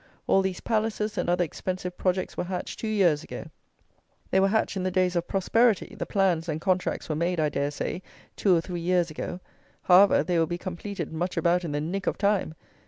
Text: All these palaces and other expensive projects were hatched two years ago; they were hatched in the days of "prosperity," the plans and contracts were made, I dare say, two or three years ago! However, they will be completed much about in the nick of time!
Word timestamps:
All 0.25 0.41
these 0.41 0.61
palaces 0.61 1.15
and 1.15 1.29
other 1.29 1.43
expensive 1.43 1.95
projects 1.95 2.35
were 2.35 2.45
hatched 2.45 2.79
two 2.79 2.87
years 2.87 3.23
ago; 3.23 3.51
they 4.31 4.39
were 4.39 4.47
hatched 4.47 4.75
in 4.75 4.81
the 4.81 4.89
days 4.89 5.15
of 5.15 5.27
"prosperity," 5.27 5.93
the 5.95 6.07
plans 6.07 6.49
and 6.49 6.59
contracts 6.59 7.07
were 7.07 7.15
made, 7.15 7.39
I 7.39 7.49
dare 7.49 7.69
say, 7.69 8.01
two 8.35 8.55
or 8.55 8.61
three 8.61 8.81
years 8.81 9.11
ago! 9.11 9.41
However, 9.83 10.23
they 10.23 10.39
will 10.39 10.47
be 10.47 10.57
completed 10.57 11.13
much 11.13 11.37
about 11.37 11.63
in 11.63 11.71
the 11.71 11.81
nick 11.81 12.07
of 12.07 12.17
time! 12.17 12.55